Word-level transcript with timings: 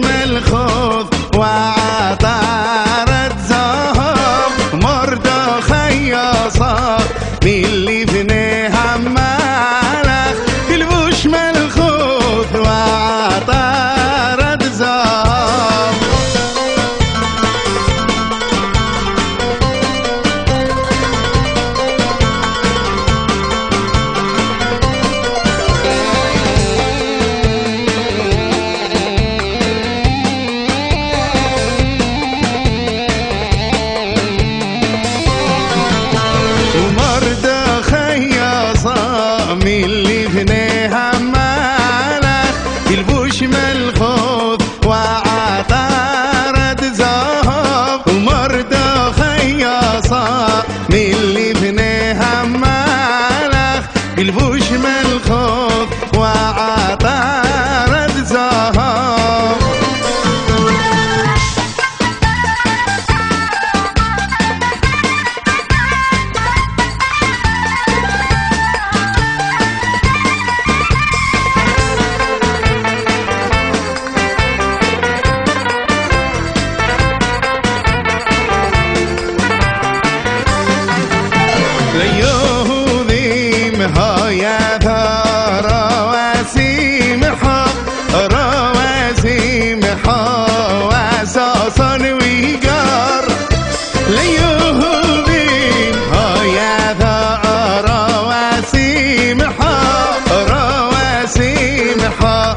أجمل 0.00 0.42
خوف 0.42 1.36
وعلي 1.36 1.79
رواسي 102.09 102.09
محا 102.09 102.55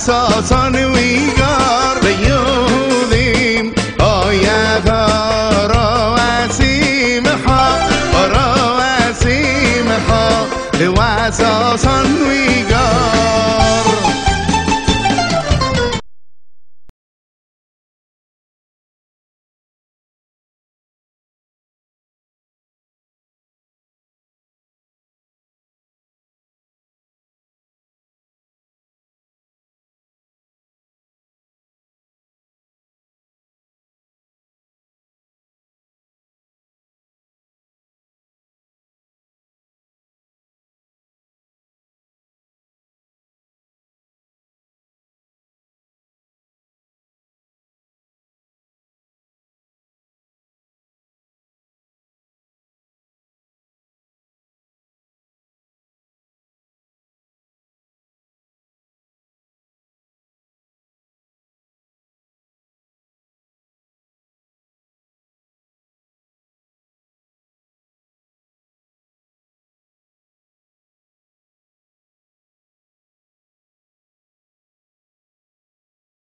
sa 0.00 0.40
sa 0.40 1.39